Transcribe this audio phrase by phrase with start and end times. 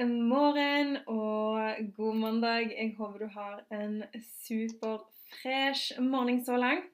[0.00, 2.70] Morgen og god mandag.
[2.72, 4.02] Jeg håper du har en
[4.46, 6.88] superfresh morgen så langt.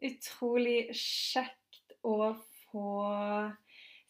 [0.00, 2.32] Utrolig kjekt å
[2.70, 2.94] få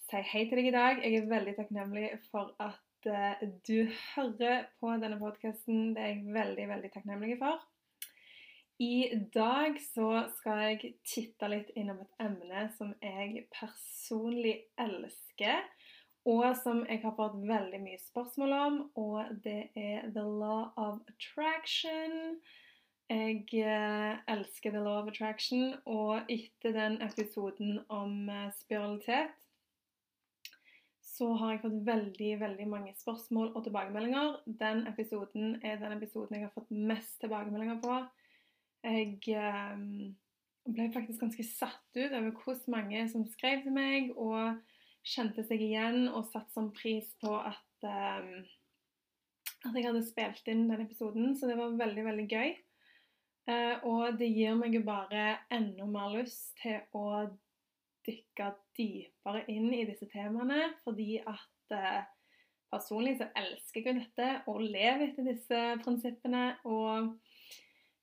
[0.06, 1.02] si hei til deg i dag.
[1.02, 5.91] Jeg er veldig takknemlig for at eh, du hører på denne podkasten.
[5.97, 7.59] Det er jeg veldig, veldig takknemlig for.
[8.78, 15.66] I dag så skal jeg titte litt innom et emne som jeg personlig elsker
[16.25, 21.01] og som jeg har fått veldig mye spørsmål om, og det er The Law of
[21.11, 22.37] Attraction.
[23.11, 29.34] Jeg eh, elsker The Law of Attraction, og etter den episoden om eh, spiralitet
[31.12, 34.39] så har jeg fått veldig, veldig mange spørsmål og tilbakemeldinger.
[34.47, 37.98] Den episoden er den episoden jeg har fått mest tilbakemeldinger på.
[38.86, 39.83] Jeg eh,
[40.73, 44.57] ble faktisk ganske satt ut over hvor mange som skrev til meg, og
[45.06, 48.42] kjente seg igjen og satte sånn pris på at, um,
[49.67, 51.34] at jeg hadde spilt inn den episoden.
[51.39, 52.55] Så det var veldig, veldig gøy.
[53.50, 57.27] Uh, og det gir meg jo bare enda mer lyst til å
[58.06, 62.03] dykke dypere inn i disse temaene, fordi at uh,
[62.73, 66.47] personlig så elsker jeg jo dette og lever etter disse prinsippene.
[66.64, 67.12] og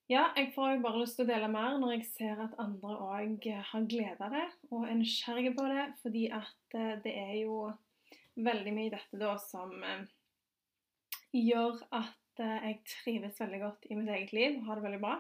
[0.10, 2.96] ja, jeg får jo bare lyst til å dele mer når jeg ser at andre
[3.06, 7.36] òg har glede av det og er nysgjerrige på det, fordi at eh, det er
[7.44, 7.60] jo
[8.40, 10.08] veldig mye i dette da som eh,
[11.38, 15.20] gjør at eh, jeg trives veldig godt i mitt eget liv, har det veldig bra.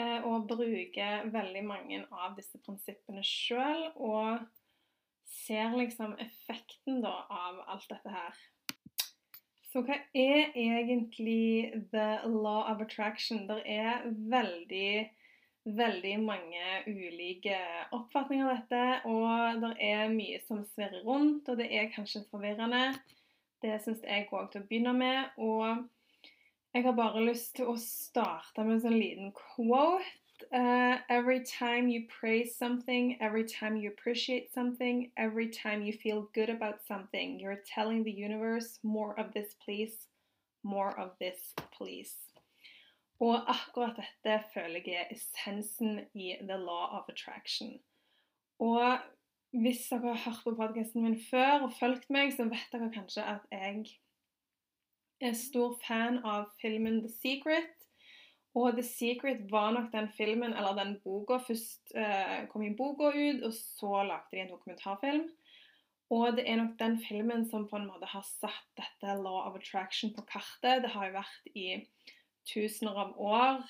[0.00, 4.38] Og bruker veldig mange av disse prinsippene sjøl, og
[5.26, 8.38] ser liksom effekten da av alt dette her.
[9.70, 13.44] Så hva er egentlig the law of attraction?
[13.46, 15.10] Det er veldig,
[15.78, 17.54] veldig mange ulike
[17.94, 22.96] oppfatninger av dette, og det er mye som svirrer rundt, og det er kanskje forvirrende.
[23.62, 25.38] Det syns jeg òg til å begynne med.
[25.38, 25.86] Og
[26.74, 30.02] jeg har bare lyst til å starte med en sånn liten quote
[30.52, 36.28] uh, every time you praise something, every time you appreciate something, every time you feel
[36.34, 40.08] good about something, you're telling the universe more of this, please.
[40.62, 42.14] More of this, please.
[43.20, 47.80] Og akkurat dette føler jeg er essensen i The Law of Attraction.
[48.58, 48.98] Og
[49.52, 53.24] hvis dere har hørt på podkasten min før og fulgt meg, så vet dere kanskje
[53.24, 53.84] at jeg
[55.20, 57.79] er stor fan av filmen The Secret.
[58.58, 63.12] Og The Secret var nok den filmen, eller den boka Først eh, kom i boka
[63.14, 65.28] ut, og så lagde de en dokumentarfilm.
[66.10, 69.54] Og det er nok den filmen som på en måte har satt dette law of
[69.60, 70.82] attraction på kartet.
[70.82, 71.66] Det har jo vært i
[72.50, 73.62] tusener av år.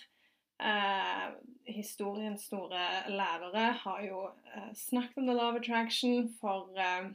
[0.61, 1.27] Eh,
[1.69, 2.81] historiens store
[3.13, 4.23] lærere har jo
[4.55, 7.13] eh, snakket om the law of attraction for eh,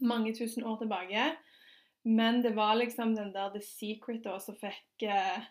[0.00, 1.26] mange tusen år tilbake.
[2.04, 5.42] Men det var liksom den der The Secret da som fikk eh,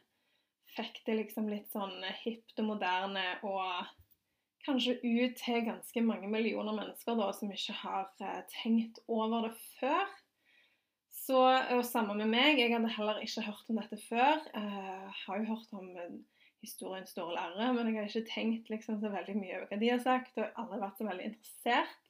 [0.75, 3.85] fikk det liksom litt sånn hipt og moderne og
[4.63, 9.55] kanskje ut til ganske mange millioner mennesker da, som ikke har uh, tenkt over det
[9.79, 10.05] før.
[11.23, 11.39] Så,
[11.71, 12.59] og Samme med meg.
[12.59, 14.39] Jeg hadde heller ikke hørt om dette før.
[14.53, 16.15] Jeg uh, har jo hørt om uh,
[16.63, 19.91] historiens store lærere, men jeg har ikke tenkt liksom, så veldig mye over hva de
[19.91, 22.02] har sagt, og aldri vært så veldig interessert.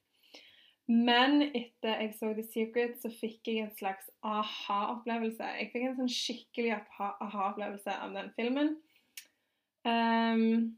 [0.92, 5.52] Men etter jeg så The Secret, så fikk jeg en slags aha-opplevelse.
[5.60, 8.74] Jeg fikk en sånn skikkelig aha-opplevelse av den filmen.
[9.88, 10.76] Um,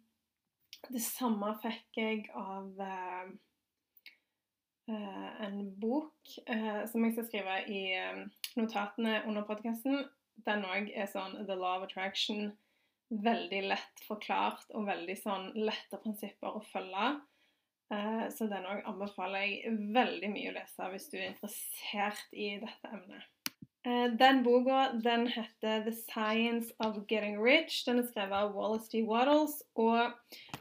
[0.94, 3.26] det samme fikk jeg av uh,
[4.94, 7.84] uh, en bok uh, som jeg skal skrive i
[8.60, 10.06] notatene under podkasten.
[10.46, 12.52] Den òg er sånn The Law of Attraction.
[13.10, 17.16] Veldig lett forklart og veldig sånn lette prinsipper å følge.
[17.94, 22.56] Eh, så den òg anbefaler jeg veldig mye å lese hvis du er interessert i
[22.64, 23.32] dette emnet.
[23.86, 27.84] Eh, den boka den heter 'The Science of Getting Rich'.
[27.86, 29.04] Den er skrevet av Wallace D.
[29.04, 29.62] Waddles.
[29.76, 30.12] og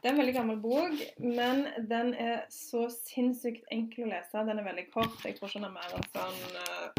[0.03, 4.45] Det er en veldig gammel bok, men den er så sinnssykt enkel å lese.
[4.45, 5.25] Den er veldig kort.
[5.25, 6.93] Jeg tror ikke den er mer enn sånn uh,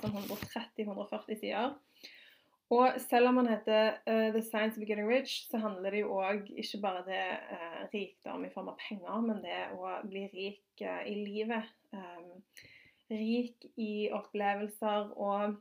[0.00, 1.76] sånn 130-140 sider.
[2.70, 6.18] Og selv om han heter uh, 'The Science of Getting Rich', så handler det jo
[6.22, 10.84] òg ikke bare det uh, rikdom i form av penger, men det å bli rik
[10.86, 11.66] uh, i livet.
[11.90, 12.30] Um,
[13.10, 15.58] rik i opplevelser og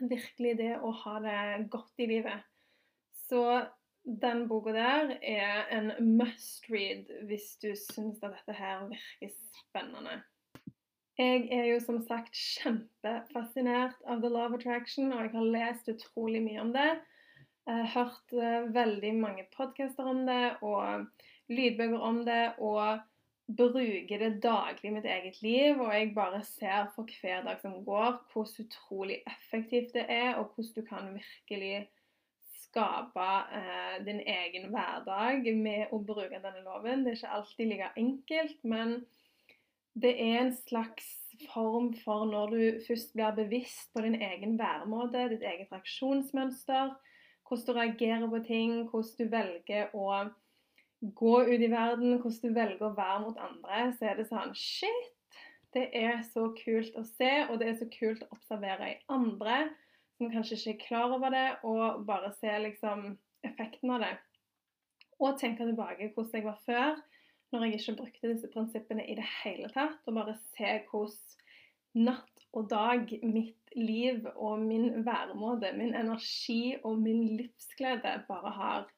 [0.00, 2.48] virkelig det å ha det godt i livet.
[3.28, 3.44] Så
[4.04, 10.22] den boka der er en must read hvis du syns at dette her virker spennende.
[11.20, 16.40] Jeg er jo som sagt kjempefascinert av The Love Attraction, og jeg har lest utrolig
[16.40, 16.88] mye om det.
[17.68, 21.04] Jeg har hørt uh, veldig mange podcaster om det og
[21.52, 23.02] lydbøker om det, og
[23.50, 25.76] bruker det daglig i mitt eget liv.
[25.76, 30.54] Og jeg bare ser for hver dag som går, hvor utrolig effektivt det er, og
[30.54, 31.86] hvordan du kan virkelig
[32.62, 33.30] skape
[33.60, 37.04] eh, din egen hverdag med å bruke denne loven.
[37.04, 39.02] Det er ikke alltid like enkelt, men
[40.02, 41.08] det er en slags
[41.52, 46.92] form for når du først blir bevisst på din egen væremåte, ditt eget reaksjonsmønster,
[47.48, 50.10] hvordan du reagerer på ting, hvordan du velger å
[51.16, 54.54] gå ut i verden, hvordan du velger å være mot andre, så er det sånn
[54.54, 55.16] Shit!
[55.70, 59.68] Det er så kult å se, og det er så kult å observere i andre
[60.18, 63.04] som kanskje ikke er klar over det, og bare se liksom
[63.46, 64.10] effekten av det.
[65.20, 66.98] Og tenke tilbake hvordan jeg var før
[67.50, 71.18] når jeg ikke brukte disse prinsippene i det hele tatt, og bare se hvordan
[71.98, 78.88] natt og dag mitt liv og min væremåte, min energi og min livsglede bare har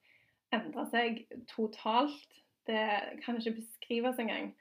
[0.53, 2.41] endra seg totalt.
[2.69, 2.85] Det
[3.25, 4.53] kan ikke beskrives engang.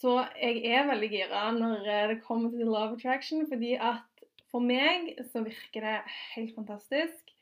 [0.00, 5.12] Så jeg er veldig gira når det kommer til Love Attraction, fordi at for meg
[5.32, 5.98] så virker det
[6.34, 7.32] helt fantastisk.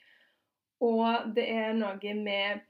[0.81, 2.63] Og det er noe med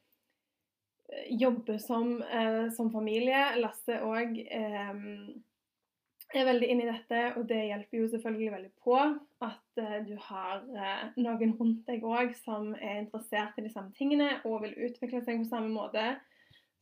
[1.31, 3.45] jobber som, eh, som familie.
[3.61, 5.07] Lasse òg eh,
[6.31, 8.97] er veldig inne i dette, og det hjelper jo selvfølgelig veldig på
[9.47, 13.95] at eh, du har eh, noen rundt deg òg som er interessert i de samme
[13.99, 16.15] tingene og vil utvikle seg på samme måte,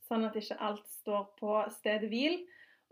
[0.09, 2.41] sånn at ikke alt står på stedet hvil.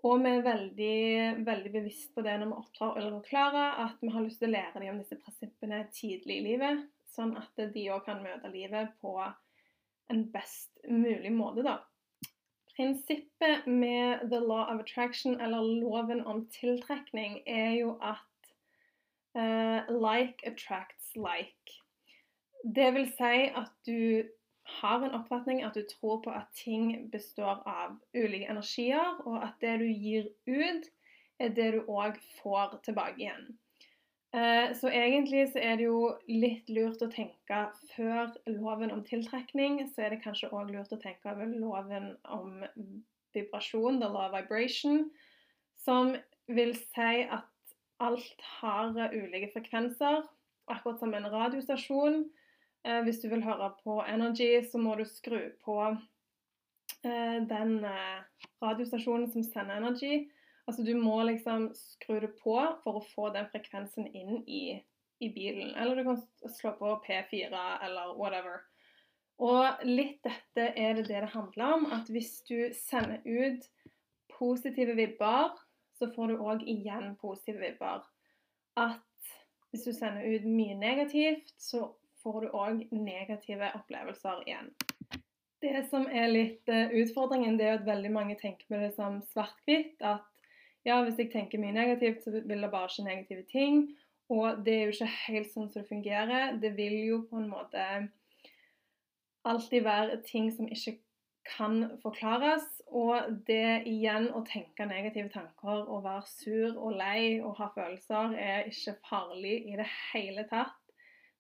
[0.07, 0.99] Og vi er veldig,
[1.47, 4.57] veldig bevisst på det når vi oppdrar og Klara, at vi har lyst til å
[4.57, 6.85] lære dem om disse prinsippene tidlig i livet,
[7.17, 9.17] sånn at de òg kan møte livet på
[10.11, 11.79] en best mulig måte, da.
[12.77, 18.51] Prinsippet med the law of attraction, eller loven om tiltrekning, er jo at
[19.37, 21.81] uh, like attracts like.
[22.77, 24.23] Det vil si at du
[24.81, 29.55] har en oppfatning, at du tror på at ting består av ulike energier, og at
[29.61, 30.91] det du gir ut,
[31.39, 33.55] er det du òg får tilbake igjen.
[34.37, 37.61] Eh, så egentlig så er det jo litt lurt å tenke
[37.95, 42.59] før loven om tiltrekning, så er det kanskje òg lurt å tenke over loven om
[43.33, 45.07] vibrasjon, the law vibration,
[45.81, 46.13] som
[46.53, 47.49] vil si at
[48.05, 50.21] alt har ulike frekvenser,
[50.69, 52.27] akkurat som en radiostasjon.
[52.85, 57.79] Eh, hvis du vil høre på Energy, så må du skru på eh, den
[58.61, 60.27] radiostasjonen som sender Energy.
[60.67, 64.81] Altså du må liksom skru det på for å få den frekvensen inn i,
[65.23, 65.75] i bilen.
[65.79, 66.23] Eller du kan
[66.57, 68.65] slå på P4 eller whatever.
[69.43, 71.87] Og litt dette er det det handler om.
[71.95, 73.69] At hvis du sender ut
[74.33, 75.55] positive vibber,
[75.97, 78.03] så får du òg igjen positive vibber.
[78.77, 79.31] At
[79.71, 81.87] hvis du sender ut mye negativt, så
[82.23, 84.73] får du òg negative opplevelser igjen.
[85.63, 89.23] Det som er litt uh, utfordringen, det er at veldig mange tenker på det som
[89.33, 90.03] svart-hvitt.
[90.05, 90.27] At
[90.87, 93.89] ja, hvis jeg tenker mye negativt, så vil det bare skje negative ting.
[94.33, 96.57] Og det er jo ikke helt sånn som det fungerer.
[96.63, 97.83] Det vil jo på en måte
[99.47, 100.97] alltid være ting som ikke
[101.47, 102.67] kan forklares.
[102.87, 108.35] Og det igjen å tenke negative tanker og være sur og lei og ha følelser
[108.39, 110.75] er ikke farlig i det hele tatt.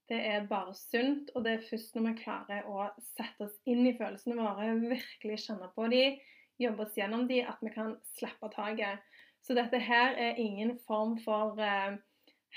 [0.07, 3.83] Det er bare sunt, og det er først når vi klarer å sette oss inn
[3.89, 6.21] i følelsene våre, virkelig kjenne på dem,
[6.63, 9.03] jobbe oss gjennom dem, at vi kan slippe taket.
[9.47, 11.95] Så dette her er ingen form for uh,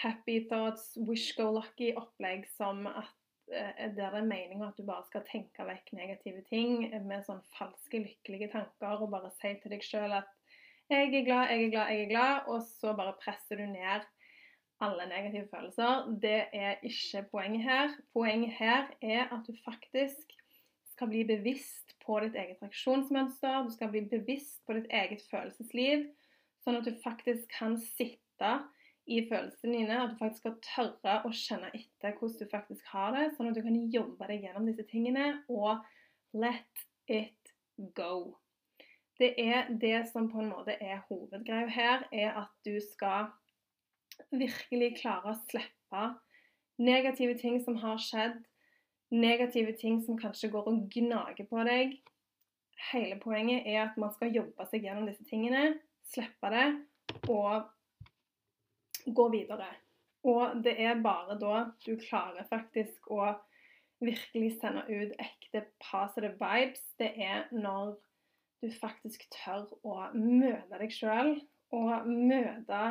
[0.02, 3.14] happy thoughts, wish go lucky-opplegg som at
[3.54, 7.44] uh, der det er meninga at du bare skal tenke vekk negative ting med sånn
[7.54, 10.34] falske, lykkelige tanker og bare si til deg sjøl at
[10.90, 14.08] 'jeg er glad, jeg er glad, jeg er glad', og så bare presser du ned
[14.82, 16.18] alle negative følelser.
[16.22, 17.90] Det er ikke poenget her.
[18.14, 20.34] Poenget her er at du faktisk
[20.92, 23.64] skal bli bevisst på ditt eget reaksjonsmønster.
[23.64, 26.08] Du skal bli bevisst på ditt eget følelsesliv.
[26.70, 28.50] Sånn at du faktisk kan sitte
[29.10, 33.16] i følelsene dine, at du faktisk skal tørre å kjenne etter hvordan du faktisk har
[33.16, 35.82] det, sånn at du kan jobbe deg gjennom disse tingene og
[36.38, 37.50] let it
[37.98, 38.36] go.
[39.18, 43.34] Det er det som på en måte er hovedgreia her, er at du skal
[44.30, 46.06] virkelig klare å slippe
[46.78, 48.38] negative ting som har skjedd,
[49.10, 51.98] negative ting som kanskje går og gnager på deg.
[52.94, 56.68] Hele poenget er at man skal jobbe seg gjennom disse tingene slippe det
[57.30, 57.70] og
[59.16, 59.70] gå videre.
[60.28, 63.32] Og det er bare da du klarer faktisk å
[64.04, 66.84] virkelig sende ut ekte positive vibes.
[67.00, 67.96] Det er når
[68.64, 71.38] du faktisk tør å møte deg sjøl
[71.76, 72.84] og møte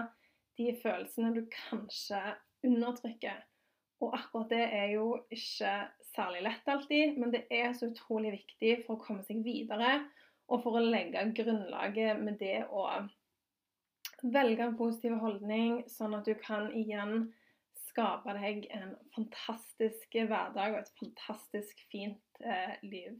[0.58, 2.20] de følelsene du kanskje
[2.66, 3.44] undertrykker.
[4.02, 5.72] Og akkurat det er jo ikke
[6.14, 9.98] særlig lett alltid, men det er så utrolig viktig for å komme seg videre
[10.48, 12.88] og for å legge grunnlaget med det å
[14.22, 17.28] velge en positiv holdning, sånn at du kan igjen
[17.88, 23.18] skape deg en fantastisk hverdag og et fantastisk fint eh, liv.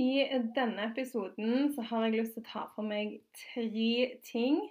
[0.00, 0.24] I
[0.56, 4.62] denne episoden så har jeg lyst til å ta for meg tre ting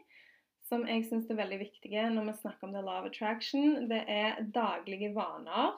[0.65, 3.89] som jeg syns er veldig viktige når vi snakker om the law of attraction.
[3.91, 5.75] Det er daglige vaner.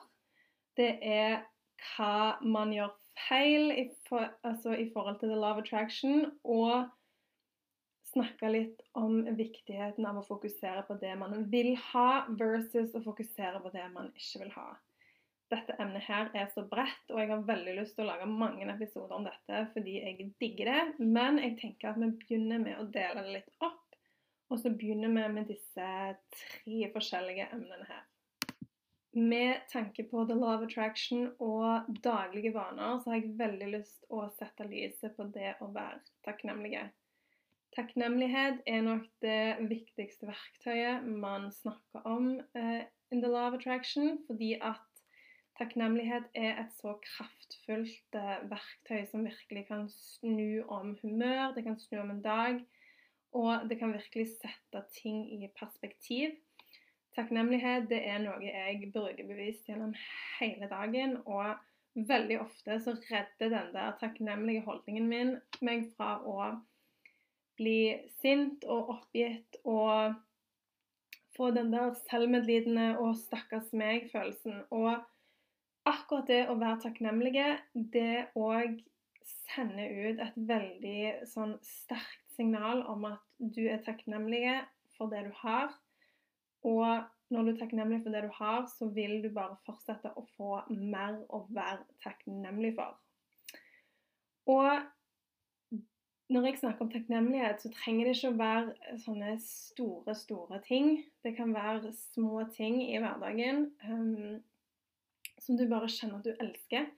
[0.78, 1.42] Det er
[1.90, 2.94] hva man gjør
[3.28, 6.30] feil i, for, altså i forhold til the love attraction.
[6.44, 6.88] Og
[8.14, 13.62] snakke litt om viktigheten av å fokusere på det man vil ha, versus å fokusere
[13.62, 14.68] på det man ikke vil ha.
[15.52, 18.66] Dette emnet her er så bredt, og jeg har veldig lyst til å lage mange
[18.72, 21.04] episoder om dette fordi jeg digger det.
[21.04, 23.98] Men jeg tenker at vi begynner med å dele det litt opp,
[24.50, 25.90] og så begynner vi med disse
[26.38, 28.02] tre forskjellige emnene her.
[29.14, 34.08] Med tanke på the law of attraction og daglige vaner, så har jeg veldig lyst
[34.10, 36.88] å sette lyset på det å være takknemlige.
[37.76, 42.26] Takknemlighet er nok det viktigste verktøyet man snakker om
[42.58, 42.82] uh,
[43.14, 44.82] in the law of attraction, fordi at
[45.60, 51.78] takknemlighet er et så kraftfullt uh, verktøy som virkelig kan snu om humør, det kan
[51.78, 52.58] snu om en dag,
[53.34, 56.34] og det kan virkelig sette ting i perspektiv.
[57.14, 59.94] Takknemlighet det er noe jeg bruker bevisst gjennom
[60.40, 61.54] hele dagen, og
[61.94, 66.48] veldig ofte så redder den der takknemlige holdningen min meg fra å
[67.58, 70.16] bli sint og oppgitt og
[71.36, 74.64] få den der selvmedlidende og 'stakkars meg'-følelsen.
[74.70, 74.98] Og
[75.86, 78.82] akkurat det å være takknemlige, det òg
[79.24, 84.62] sender ut et veldig sånn sterkt signal om at du er takknemlig
[84.96, 85.74] for det du har.
[86.64, 87.04] Og
[87.34, 90.58] når du er takknemlig for det du har, så vil du bare fortsette å få
[90.70, 92.96] mer å være takknemlig for.
[94.50, 94.84] Og
[96.32, 100.98] når jeg snakker om takknemlighet, så trenger det ikke å være sånne store, store ting.
[101.24, 104.38] Det kan være små ting i hverdagen um,
[105.40, 106.88] som du bare kjenner at du elsker.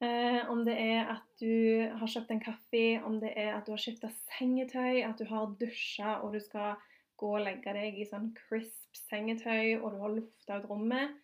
[0.00, 3.74] Uh, om det er at du har kjøpt en kaffe, om det er at du
[3.74, 6.80] har skifta sengetøy, at du har dusja og du skal
[7.20, 11.18] gå og legge deg i sånn crisp sengetøy og du har lufta ut rommet.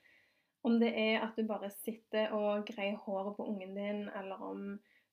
[0.66, 4.64] Om det er at du bare sitter og greier håret på ungen din, eller om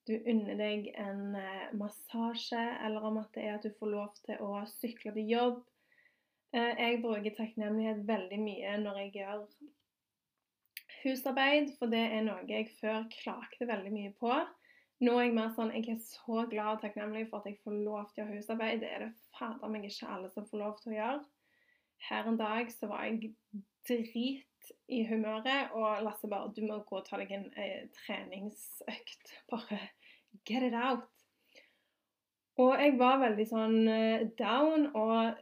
[0.07, 4.17] du unner deg en eh, massasje, eller om at det er at du får lov
[4.25, 5.61] til å sykle til jobb.
[6.57, 9.45] Eh, jeg bruker takknemlighet veldig mye når jeg gjør
[11.03, 14.33] husarbeid, for det er noe jeg før klagde veldig mye på.
[15.03, 17.75] Nå er jeg mer sånn Jeg er så glad og takknemlig for at jeg får
[17.83, 18.81] lov til å gjøre husarbeid.
[18.83, 21.21] Det er det fader meg ikke alle som får lov til å gjøre.
[22.09, 23.33] Her en dag så var jeg
[23.87, 29.33] drit i humøret, og Lasse bare 'Du må gå og ta deg en eh, treningsøkt.
[29.51, 29.79] Bare
[30.45, 31.09] get it out'.
[32.57, 35.33] Og jeg var veldig sånn eh, down og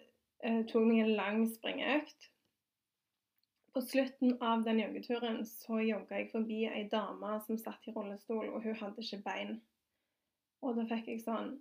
[0.44, 2.30] eh, tok meg en lang springeøkt.
[3.74, 8.50] På slutten av den joggeturen så jogga jeg forbi ei dame som satt i rullestol,
[8.52, 9.54] og hun hadde ikke bein.
[10.62, 11.56] Og da fikk jeg sånn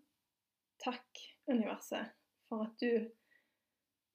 [0.81, 2.09] Takk, universet,
[2.49, 3.05] for at du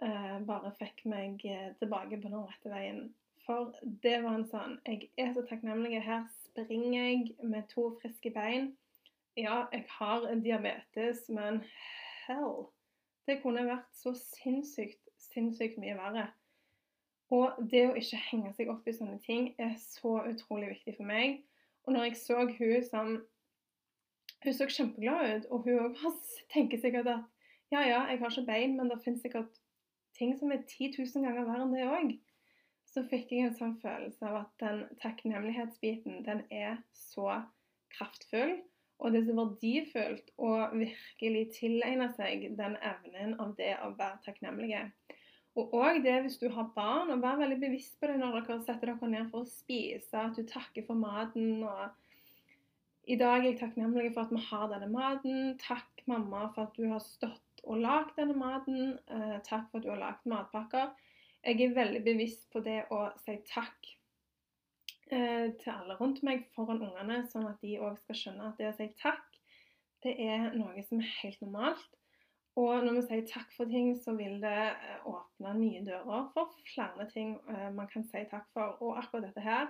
[0.01, 3.03] eh, bare fikk meg eh, tilbake på den rette veien.
[3.45, 3.69] For
[4.01, 5.99] det var en sånn Jeg er så takknemlig.
[6.01, 8.71] Her springer jeg med to friske bein.
[9.37, 11.61] Ja, jeg har diabetes, men
[12.25, 12.71] hell
[13.29, 16.25] Det kunne vært så sinnssykt, sinnssykt mye verre.
[17.33, 21.09] Og det å ikke henge seg opp i sånne ting er så utrolig viktig for
[21.09, 21.39] meg.
[21.85, 23.15] Og når jeg så hun som
[24.45, 25.95] Hun så kjempeglad ut, og hun
[26.53, 27.23] tenker sikkert at
[27.73, 29.57] ja, ja, jeg har ikke bein, men det finnes sikkert
[30.17, 32.11] ting som er 10 000 ganger verre enn det òg,
[32.85, 37.41] så fikk jeg en sånn følelse av at den takknemlighetsbiten, den er så
[37.95, 38.59] kraftfull.
[39.03, 44.21] Og det er så verdifullt å virkelig tilegne seg den evnen av det å være
[44.23, 44.85] takknemlige.
[45.55, 48.57] Og òg det hvis du har barn, å være veldig bevisst på det når dere
[48.65, 51.63] setter dere ned for å spise, at du takker for maten.
[51.63, 51.93] og
[53.05, 55.57] i dag er jeg takknemlig for at vi har denne maten.
[55.61, 58.95] Takk, mamma, for at du har stått og lagd denne maten.
[59.07, 60.89] Eh, takk for at du har lagd matpakker.
[61.45, 63.91] Jeg er veldig bevisst på det å si takk
[65.13, 68.71] eh, til alle rundt meg foran ungene, sånn at de òg skal skjønne at det
[68.71, 69.37] å si takk,
[70.01, 71.85] det er noe som er helt normalt.
[72.55, 76.53] Og når vi sier takk for ting, så vil det eh, åpne nye dører for
[76.69, 78.77] flere ting eh, man kan si takk for.
[78.79, 79.67] Og akkurat dette her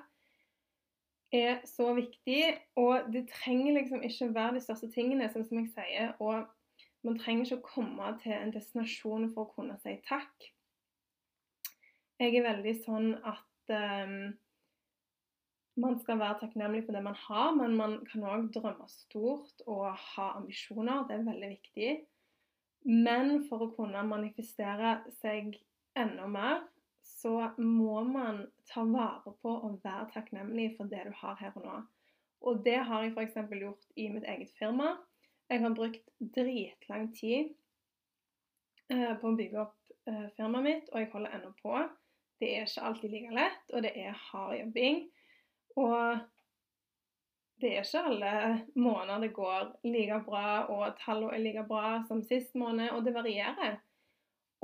[1.33, 2.41] er så viktig,
[2.77, 6.13] og det trenger liksom ikke være de største tingene, sånn som jeg sier.
[6.21, 6.45] Og
[7.05, 10.49] man trenger ikke å komme til en destinasjon for å kunne si takk.
[12.21, 14.35] Jeg er veldig sånn at um,
[15.81, 19.89] man skal være takknemlig for det man har, men man kan òg drømme stort og
[19.91, 21.03] ha ambisjoner.
[21.09, 21.89] Det er veldig viktig.
[22.85, 25.55] Men for å kunne manifestere seg
[25.97, 26.63] enda mer,
[27.05, 31.65] så må man ta vare på og være takknemlig for det du har her og
[31.65, 31.79] nå.
[32.45, 33.37] Og det har jeg f.eks.
[33.61, 34.95] gjort i mitt eget firma.
[35.49, 37.53] Jeg har brukt dritlang tid
[38.93, 41.75] eh, på å bygge opp eh, firmaet mitt, og jeg holder ennå på.
[42.41, 45.05] Det er ikke alltid like lett, og det er hard jobbing.
[45.81, 46.21] Og
[47.61, 48.31] det er ikke alle
[48.75, 53.13] måneder det går like bra, og tallene er like bra som sist måned, og det
[53.15, 53.77] varierer.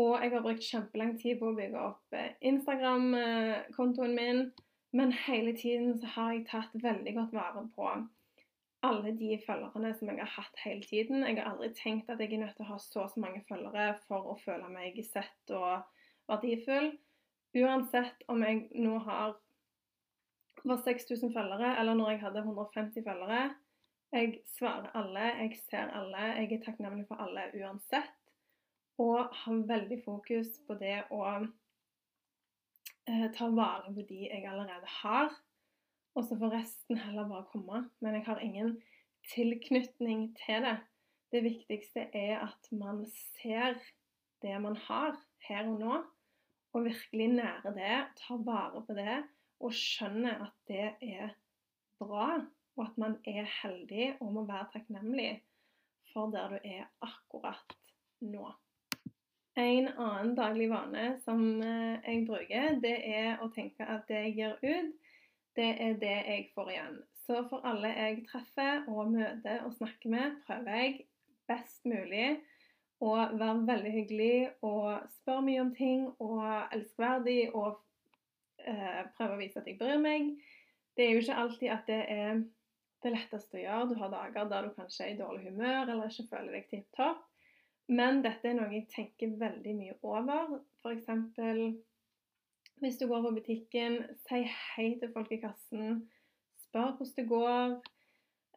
[0.02, 4.46] Og jeg har brukt kjempelang tid på å bygge opp eh, Instagram-kontoen min.
[4.92, 7.92] Men hele tiden så har jeg tatt veldig godt vare på
[8.82, 11.24] alle de følgerne som jeg har hatt hele tiden.
[11.24, 13.94] Jeg har aldri tenkt at jeg er nødt til å ha så så mange følgere
[14.08, 15.86] for å føle meg sett og
[16.32, 16.92] verdifull.
[17.62, 19.38] Uansett om jeg nå har
[20.64, 23.56] var 6000 følgere, eller når jeg hadde 150 følgere.
[24.12, 28.12] Jeg svarer alle, jeg ser alle, jeg er takknemlig for alle uansett.
[29.00, 31.22] Og har veldig fokus på det å
[33.08, 35.32] eh, ta vare på de jeg allerede har.
[36.16, 37.86] Og så får resten heller bare komme.
[38.04, 38.76] Men jeg har ingen
[39.32, 40.78] tilknytning til det.
[41.32, 43.06] Det viktigste er at man
[43.40, 43.80] ser
[44.44, 45.16] det man har
[45.48, 46.00] her og nå,
[46.74, 49.22] og virkelig nærer det, tar vare på det
[49.62, 51.36] og skjønner at det er
[52.02, 52.42] bra,
[52.78, 55.32] og at man er heldig og må være takknemlig
[56.12, 57.78] for der du er akkurat
[58.26, 58.50] nå.
[59.60, 64.36] En annen daglig vane som eh, jeg bruker, det er å tenke at det jeg
[64.38, 64.94] gir ut,
[65.60, 67.02] det er det jeg får igjen.
[67.26, 70.96] Så for alle jeg treffer og møter og snakker med, prøver jeg
[71.52, 72.40] best mulig
[73.02, 77.80] å være veldig hyggelig og spørre mye om ting og elskverdig og
[78.68, 80.34] eh, prøve å vise at jeg bryr meg.
[80.98, 82.42] Det er jo ikke alltid at det er
[83.02, 83.90] det letteste å gjøre.
[83.92, 86.90] Du har dager der du kanskje er i dårlig humør eller ikke føler deg tipp
[86.98, 87.24] topp.
[87.92, 90.60] Men dette er noe jeg tenker veldig mye over.
[90.82, 91.10] F.eks.
[92.82, 93.98] hvis du går på butikken,
[94.28, 94.44] si
[94.76, 96.06] hei til folk i kassen.
[96.68, 97.76] Spør hvordan det går.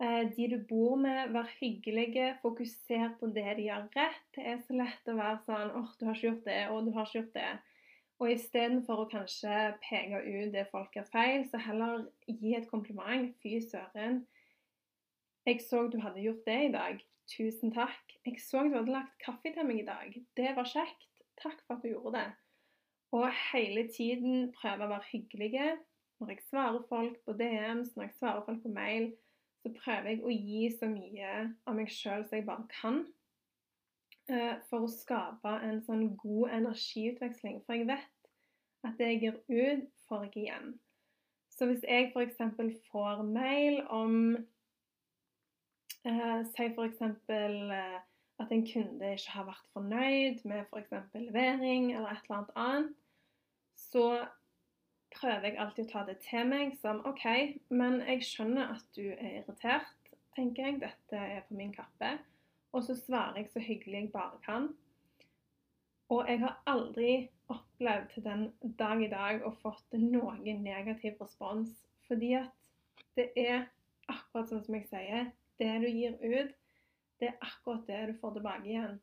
[0.02, 2.34] Eh, de du bor med, vær hyggelige.
[2.42, 4.24] Fokuser på det de gjør rett.
[4.36, 6.86] Det er så lett å være sånn åh, oh, du har ikke gjort det, og
[6.86, 7.52] du har ikke gjort det.
[8.22, 13.32] Og istedenfor å kanskje peke ut det folk gjør feil, så heller gi et kompliment.
[13.42, 14.22] Fy søren.
[15.44, 17.02] Jeg så du hadde gjort det i dag.
[17.28, 18.14] Tusen takk.
[18.24, 20.14] Jeg så du hadde lagt kaffe til meg i dag.
[20.38, 21.10] Det var kjekt.
[21.40, 22.28] Takk for at du gjorde det.
[23.14, 25.66] Og hele tiden prøve å være hyggelige.
[26.20, 29.10] Når jeg svarer folk på DMs, når jeg svarer folk på mail,
[29.62, 31.34] så prøver jeg å gi så mye
[31.66, 33.02] av meg sjøl som jeg bare kan.
[34.32, 37.60] Eh, for å skape en sånn god energiutveksling.
[37.66, 38.30] For jeg vet
[38.84, 40.74] at det jeg gir ut, får jeg igjen.
[41.54, 42.40] Så hvis jeg f.eks.
[42.90, 44.36] får mail om
[46.04, 47.00] Eh, si f.eks.
[47.00, 48.00] Eh,
[48.38, 50.90] at en kunde ikke har vært fornøyd med f.eks.
[51.12, 52.90] For levering eller et eller annet annet,
[53.78, 54.04] så
[55.14, 57.24] prøver jeg alltid å ta det til meg som OK,
[57.70, 60.80] men jeg skjønner at du er irritert, tenker jeg.
[60.82, 62.16] Dette er på min kappe.
[62.74, 64.68] Og så svarer jeg så hyggelig jeg bare kan.
[66.10, 68.42] Og jeg har aldri opplevd til den
[68.78, 71.70] dag i dag og fått noen negativ respons.
[72.08, 72.50] Fordi at
[73.16, 73.68] det er
[74.10, 76.52] akkurat sånn som jeg sier, det du gir ut,
[77.22, 78.98] det er akkurat det du får tilbake igjen.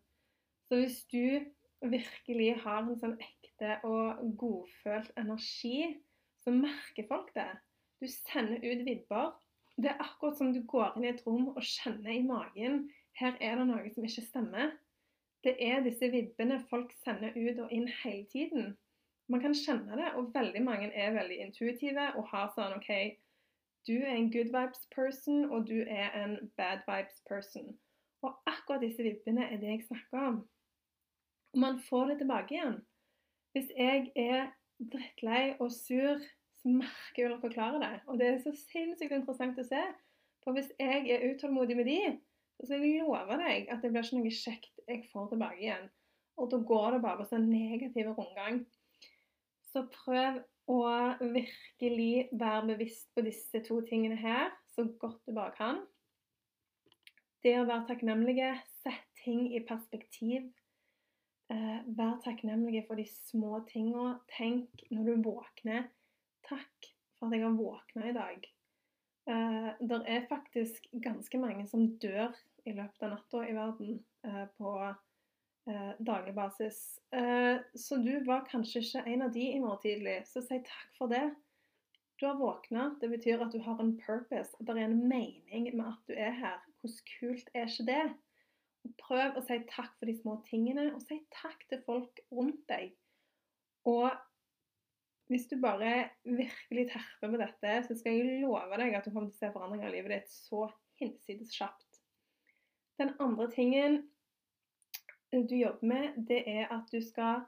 [0.68, 1.48] Så hvis du
[1.82, 5.96] virkelig har en sånn ekte og godfølt energi,
[6.44, 7.50] så merker folk det.
[8.02, 9.32] Du sender ut vibber.
[9.82, 12.84] Det er akkurat som du går inn i et rom og kjenner i magen
[13.20, 14.72] her er det noe som ikke stemmer.
[15.44, 18.76] Det er disse vibbene folk sender ut og inn hele tiden.
[19.32, 22.92] Man kan kjenne det, og veldig mange er veldig intuitive og har sånn OK,
[23.88, 27.72] du er en good vibes person, og du er en bad vibes person.
[28.22, 30.42] Og akkurat disse vibbene er det jeg snakker om.
[31.54, 32.78] Og man får det tilbake igjen.
[33.56, 34.52] Hvis jeg er
[34.92, 36.22] drittlei og sur,
[36.62, 37.96] så merker jeg dere klarer det.
[38.08, 39.82] Og det er så sinnssykt interessant å se.
[40.44, 42.00] For hvis jeg er utålmodig med de,
[42.68, 45.90] så jeg lover deg at det blir ikke noe kjekt jeg får tilbake igjen.
[46.40, 48.64] Og da går det bare på sånn negativ rundgang.
[49.72, 50.82] Så prøv å
[51.20, 55.82] virkelig være bevisst på disse to tingene her så godt du bare kan.
[57.42, 60.52] Det å være takknemlige, sett ting i perspektiv.
[61.52, 64.20] Eh, vær takknemlig for de små tinga.
[64.38, 65.90] Tenk når du våkner
[66.48, 66.88] Takk
[67.20, 68.46] for at jeg har våkna i dag.
[69.30, 72.34] Eh, det er faktisk ganske mange som dør
[72.68, 77.00] i løpet av natta i verden eh, på eh, daglig basis.
[77.16, 80.98] Eh, så du var kanskje ikke en av de i morgen tidlig, så si takk
[81.00, 81.26] for det.
[82.22, 82.92] Du har våkna.
[83.02, 84.54] Det betyr at du har en purpose.
[84.60, 86.60] At det er en mening med at du er her.
[86.82, 88.04] Hvordan kult er ikke det?
[89.02, 92.94] Prøv å si takk for de små tingene, og si takk til folk rundt deg.
[93.90, 94.10] Og
[95.32, 99.30] hvis du bare virkelig terper med dette, så skal jeg love deg at du kommer
[99.32, 100.66] til å se forandringer i livet ditt så
[101.02, 101.91] hinsides kjapt.
[103.02, 104.04] Den andre tingen
[105.32, 107.48] du jobber med, det er at du skal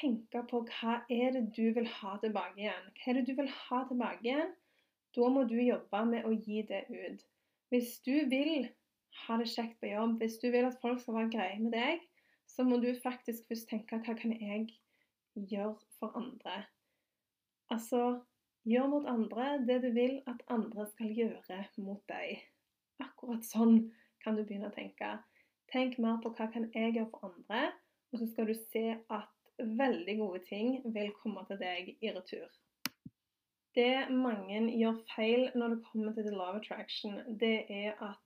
[0.00, 2.90] tenke på hva er det du vil ha tilbake igjen.
[2.98, 4.52] Hva er det du vil ha tilbake igjen?
[5.16, 7.24] Da må du jobbe med å gi det ut.
[7.72, 8.68] Hvis du vil
[9.24, 12.04] ha det kjekt på jobb, hvis du vil at folk skal være greie med deg,
[12.50, 14.68] så må du faktisk først tenke hva kan jeg
[15.34, 16.66] gjøre for andre?
[17.72, 18.20] Altså
[18.68, 22.42] gjør mot andre det du vil at andre skal gjøre mot deg.
[23.00, 23.86] Akkurat sånn
[24.24, 25.14] kan du begynne å tenke.
[25.72, 27.70] Tenk mer på hva kan jeg gjøre for andre,
[28.12, 32.48] og så skal du se at veldig gode ting vil komme til deg i retur.
[33.74, 38.20] Det mange gjør feil når det kommer til the law of attraction, det er at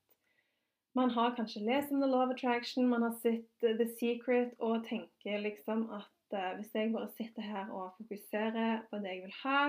[0.99, 3.49] man har kanskje lest om the law of attraction, man har sett
[3.81, 9.01] the secret og tenker liksom at uh, hvis jeg bare sitter her og fokuserer på
[9.03, 9.61] det jeg vil ha,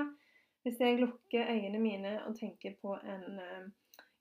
[0.63, 3.69] hvis jeg lukker øynene mine og tenker på en uh,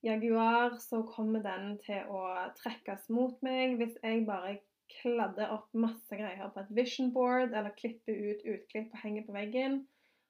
[0.03, 2.23] Jaguar, så kommer den til å
[2.59, 4.59] trekkes mot meg hvis jeg bare
[5.01, 9.35] kladder opp masse greier på et vision board eller klipper ut utklipp og henger på
[9.37, 9.81] veggen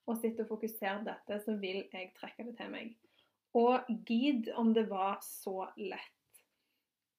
[0.08, 2.94] og sitter og fokuserer dette, så vil jeg trekke det til meg.
[3.56, 6.14] Og gid om det var så lett.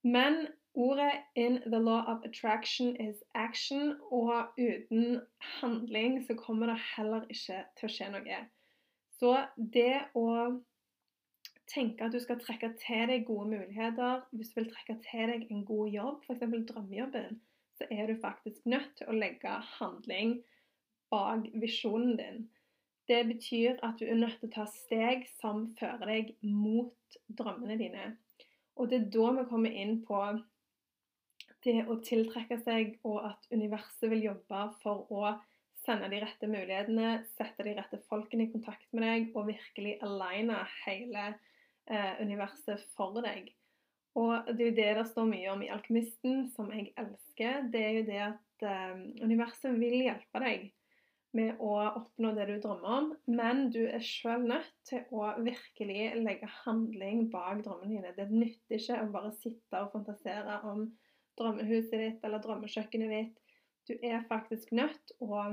[0.02, 6.80] Men ordet 'in the law of attraction is action', og uten handling så kommer det
[6.96, 8.40] heller ikke til å skje noe.
[9.20, 10.62] Så det å
[11.70, 15.48] tenke at du skal trekke til deg gode muligheter, hvis du vil trekke til deg
[15.50, 16.46] en god jobb, f.eks.
[16.72, 17.42] drømmejobben,
[17.78, 20.40] så er du faktisk nødt til å legge handling
[21.14, 22.48] bak visjonen din.
[23.10, 27.78] Det betyr at du er nødt til å ta steg som fører deg mot drømmene
[27.80, 28.12] dine.
[28.78, 30.20] Og det er da vi kommer inn på
[31.66, 35.34] det å tiltrekke seg, og at universet vil jobbe for å
[35.84, 40.60] sende de rette mulighetene, sette de rette folkene i kontakt med deg og virkelig aligne
[40.84, 41.32] hele
[42.22, 43.50] universet for deg.
[44.18, 47.70] Og det er jo det det står mye om i Alkymisten, som jeg elsker.
[47.72, 50.70] Det er jo det at eh, universet vil hjelpe deg
[51.38, 56.08] med å oppnå det du drømmer om, men du er sjøl nødt til å virkelig
[56.24, 58.14] legge handling bak drømmene dine.
[58.18, 60.88] Det nytter ikke å bare sitte og fantasere om
[61.40, 63.38] drømmehuset ditt eller drømmekjøkkenet ditt.
[63.86, 65.46] Du er faktisk nødt å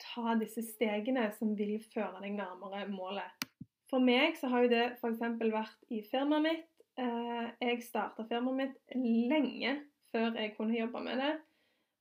[0.00, 3.49] ta disse stegene som vil føre deg nærmere målet.
[3.90, 5.22] For meg så har jo det f.eks.
[5.40, 6.66] vært i firmaet mitt.
[7.00, 8.98] Eh, jeg starta firmaet mitt
[9.30, 9.72] lenge
[10.14, 11.32] før jeg kunne jobbe med det.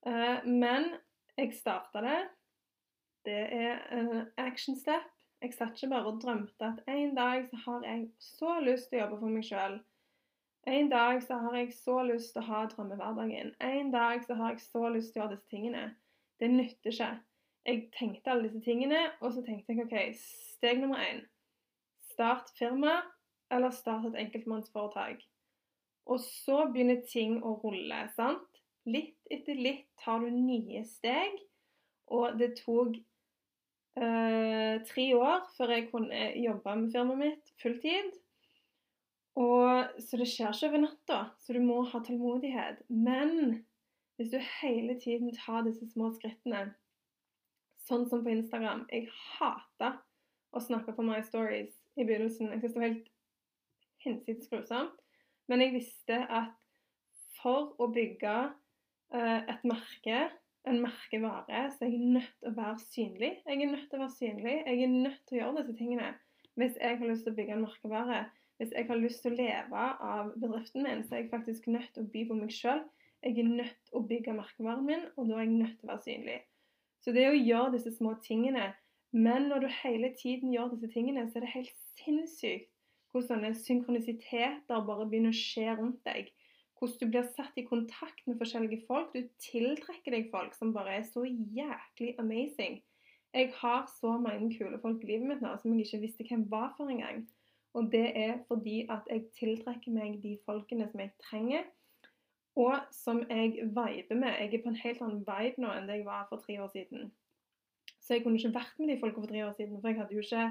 [0.06, 0.92] Eh, men
[1.38, 2.20] jeg starta det.
[3.26, 5.08] Det er en action step.
[5.42, 9.00] Jeg satt ikke bare og drømte at en dag så har jeg så lyst til
[9.00, 9.80] å jobbe for meg sjøl.
[10.70, 13.56] En dag så har jeg så lyst til å ha drømmehverdagen.
[13.64, 15.84] En dag så har jeg så lyst til å gjøre disse tingene.
[16.40, 17.10] Det nytter ikke.
[17.66, 21.24] Jeg tenkte alle disse tingene, og så tenkte jeg OK, steg nummer én
[22.20, 23.00] start firma
[23.50, 25.24] eller start et enkeltmannsforetak.
[26.10, 28.02] Og så begynner ting å rulle.
[28.16, 28.60] sant?
[28.90, 31.38] Litt etter litt tar du nye steg.
[32.10, 32.98] Og det tok
[34.02, 38.12] eh, tre år før jeg kunne jobbe med firmaet mitt fulltid.
[39.40, 42.82] Og, så det skjer ikke over natta, så du må ha tålmodighet.
[42.90, 43.62] Men
[44.18, 46.74] hvis du hele tiden tar disse små skrittene,
[47.88, 49.08] sånn som på Instagram Jeg
[49.40, 49.96] hater
[50.54, 52.52] å snakke på My Stories i begynnelsen.
[52.54, 53.10] Jeg syntes det var helt
[54.04, 54.98] hinsides grusomt.
[55.50, 56.54] Men jeg visste at
[57.40, 60.20] for å bygge uh, et merke,
[60.68, 63.32] en merkevare, så er jeg nødt til å være synlig.
[63.48, 64.58] Jeg er nødt til å være synlig.
[64.68, 66.12] Jeg er nødt til å gjøre disse tingene.
[66.60, 68.22] Hvis jeg har lyst til å bygge en merkevare,
[68.60, 71.94] hvis jeg har lyst til å leve av bedriften min, så er jeg faktisk nødt
[71.96, 72.84] til å by på meg sjøl.
[73.24, 75.92] Jeg er nødt til å bygge merkevaren min, og da er jeg nødt til å
[75.94, 76.38] være synlig.
[77.00, 78.74] Så det å gjøre disse små tingene
[79.12, 82.70] men når du hele tiden gjør disse tingene, så er det helt sinnssykt
[83.10, 86.30] hvordan sånne synkronisiteter bare begynner å skje rundt deg.
[86.78, 89.10] Hvordan du blir satt i kontakt med forskjellige folk.
[89.16, 92.78] Du tiltrekker deg folk som bare er så jæklig amazing.
[93.34, 96.46] Jeg har så mange kule folk i livet mitt nå som jeg ikke visste hvem
[96.54, 97.26] var for engang.
[97.78, 101.68] Og det er fordi at jeg tiltrekker meg de folkene som jeg trenger.
[102.56, 104.34] og som jeg viber med.
[104.40, 106.68] Jeg er på en helt annen vibe nå enn det jeg var for tre år
[106.74, 107.12] siden.
[108.10, 110.16] Så jeg kunne ikke vært med de folka for tre år siden, for jeg hadde
[110.18, 110.46] jo ikke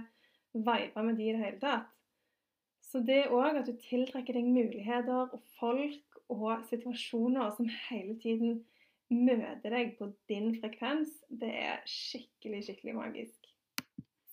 [0.55, 1.89] viba med de i det hele tatt.
[2.87, 8.63] Så det òg at du tiltrekker deg muligheter og folk og situasjoner som hele tiden
[9.11, 13.51] møter deg på din frekvens, det er skikkelig, skikkelig magisk.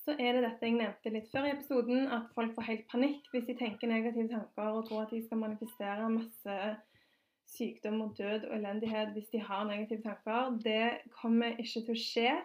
[0.05, 3.25] Så er det dette jeg nevnte litt før i episoden, at folk får helt panikk
[3.33, 6.57] hvis de tenker negative tanker og tror at de skal manifestere masse
[7.55, 10.59] sykdom og død og elendighet hvis de har negative tanker.
[10.61, 12.35] Det kommer ikke til å skje.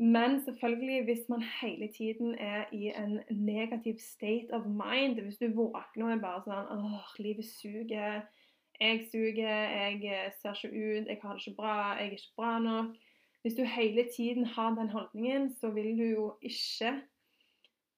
[0.00, 5.48] Men selvfølgelig, hvis man hele tiden er i en negativ state of mind Hvis du
[5.54, 8.20] våkner og er bare sånn åh, livet suger,
[8.78, 12.52] jeg suger, jeg ser ikke ut, jeg har det ikke bra, jeg er ikke bra
[12.62, 12.94] nok.
[13.42, 16.92] Hvis du hele tiden har den holdningen, så vil du jo ikke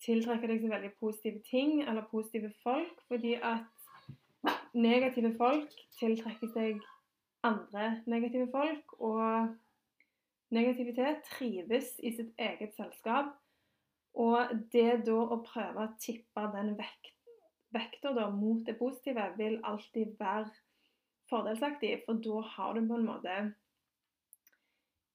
[0.04, 6.80] tiltrekke deg så veldig positive ting eller positive folk, fordi at negative folk tiltrekker seg
[7.44, 8.96] andre negative folk.
[9.00, 9.52] Og
[10.54, 13.32] negativitet trives i sitt eget selskap.
[14.18, 17.14] Og det da å prøve å tippe den vekt,
[17.74, 20.50] vekta mot det positive, vil alltid være
[21.30, 22.00] fordelsaktig.
[22.06, 23.36] For da har du på en måte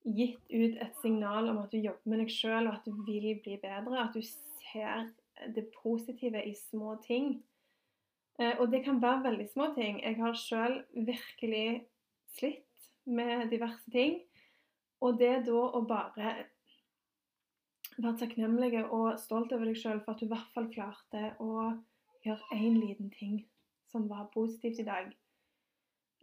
[0.05, 3.33] gitt ut et signal om at du jobber med deg sjøl, og at du vil
[3.43, 4.05] bli bedre.
[4.05, 5.09] At du ser
[5.55, 7.41] det positive i små ting.
[8.39, 9.99] Eh, og det kan være veldig små ting.
[10.03, 11.85] Jeg har sjøl virkelig
[12.37, 14.21] slitt med diverse ting.
[15.03, 16.35] Og det da å bare
[17.97, 21.51] være takknemlig og stolt over deg sjøl for at du i hvert fall klarte å
[22.25, 23.39] gjøre én liten ting
[23.91, 25.11] som var positivt i dag.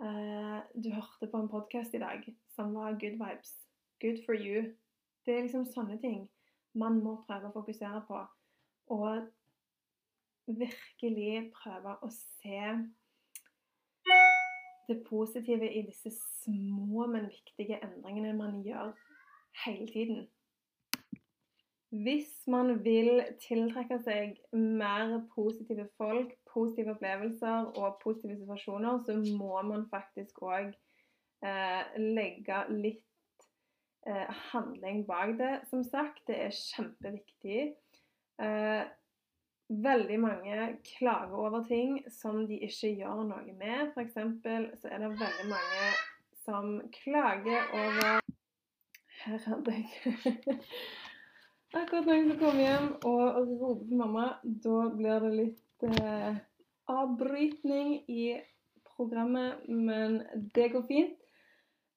[0.02, 3.54] Eh, du hørte på en podkast i dag som var good vibes.
[4.02, 4.72] Good for you.
[5.24, 6.26] Det er liksom sånne ting
[6.74, 8.18] man må prøve å fokusere på.
[8.92, 9.28] Og
[10.46, 12.62] virkelig prøve å se
[14.92, 18.92] det positive i disse små, men viktige endringene man gjør
[19.64, 20.28] hele tiden.
[21.92, 29.61] Hvis man vil tiltrekke seg mer positive folk, positive opplevelser og positive situasjoner, så må
[29.68, 30.70] man faktisk òg
[31.44, 33.44] eh, legge litt
[34.09, 35.52] eh, handling bak det.
[35.68, 37.61] Som sagt, det er kjempeviktig.
[38.40, 38.83] Eh,
[39.72, 43.92] Veldig mange klager over ting som de ikke gjør noe med.
[43.94, 44.18] F.eks.
[44.82, 45.92] så er det veldig mange
[46.44, 48.20] som klager over
[49.22, 50.58] Her hadde jeg
[51.72, 56.35] Akkurat jeg skal komme hjem og rope på mamma, da blir det litt eh,
[56.92, 58.26] avbrytning i
[58.90, 60.18] programmet, men
[60.52, 61.14] det går fint.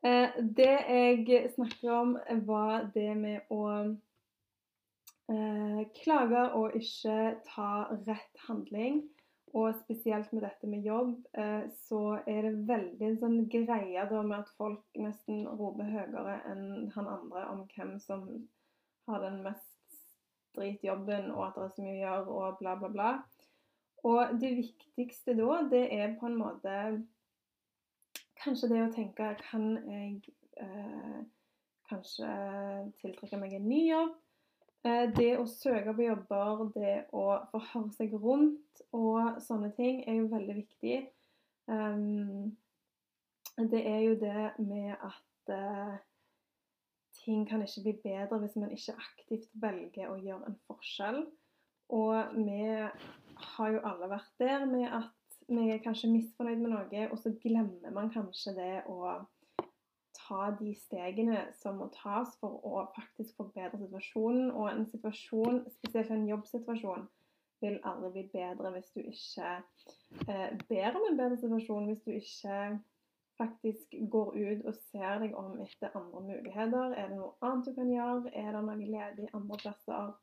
[0.05, 2.15] Eh, det jeg snakker om,
[2.47, 3.65] var det med å
[5.97, 7.69] klage og ikke ta
[8.05, 9.03] rett handling.
[9.55, 14.41] Og spesielt med dette med jobb, eh, så er det veldig sånn greie da med
[14.41, 18.25] at folk nesten roper høyere enn han andre om hvem som
[19.07, 20.01] har den mest
[20.57, 23.13] dritjobben, og at det er så mye å gjøre, og bla, bla, bla.
[24.03, 26.75] Og det viktigste da, det er på en måte
[28.43, 30.19] Kanskje det å tenke Kan jeg
[30.61, 31.21] eh,
[31.89, 32.27] kanskje
[32.99, 34.11] tiltrekke meg en ny jobb?
[34.85, 40.19] Eh, det å søke på jobber, det å forhøre seg rundt og sånne ting er
[40.19, 40.99] jo veldig viktig.
[41.65, 42.51] Um,
[43.57, 45.95] det er jo det med at uh,
[47.17, 51.23] ting kan ikke bli bedre hvis man ikke aktivt velger å gjøre en forskjell.
[51.95, 57.07] Og vi har jo alle vært der med at vi er kanskje misfornøyd med noe,
[57.09, 59.17] og så glemmer man kanskje det å
[60.27, 64.49] ta de stegene som må tas for å faktisk forbedre situasjonen.
[64.51, 67.07] Og en situasjon, spesielt en jobbsituasjon,
[67.63, 69.53] vil aldri bli bedre hvis du ikke
[70.27, 71.87] eh, ber om en bedre situasjon.
[71.91, 72.59] Hvis du ikke
[73.37, 76.95] faktisk går ut og ser deg om etter andre muligheter.
[76.95, 78.31] Er det noe annet du kan gjøre?
[78.31, 80.13] Er det noe ledig andre plasser?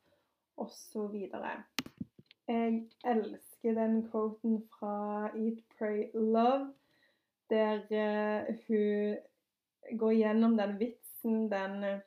[0.57, 1.15] Osv.
[2.47, 2.73] Jeg
[3.09, 6.73] elsker den quoten fra Eat, Pray, Love,
[7.49, 9.17] der uh, hun
[9.91, 11.99] gå gjennom den vitsen, den uh,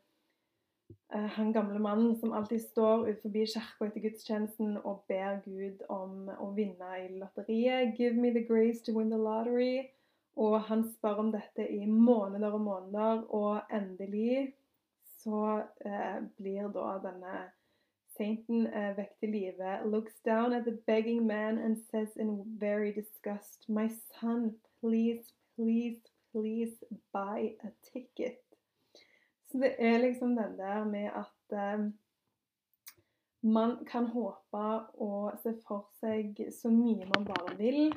[1.36, 6.50] Han gamle mannen som alltid står utenfor kirka etter gudstjenesten og ber Gud om å
[6.54, 7.96] vinne i lotteriet.
[7.96, 9.90] 'Give me the grace to win the lottery'.
[10.36, 14.52] Og han spør om dette i måneder og måneder, og endelig
[15.22, 17.36] så uh, blir da denne
[18.16, 19.78] sainten uh, vekk til live.
[19.84, 26.00] Looks down at the begging man and says in very disgust, 'My son, please, please,
[26.36, 26.76] please
[27.12, 28.42] buy a ticket.
[29.48, 31.86] Så det er liksom den der med at eh,
[33.40, 34.64] man kan håpe
[35.00, 37.94] og se for seg så mye man bare vil,